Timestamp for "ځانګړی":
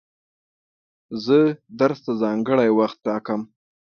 2.21-2.69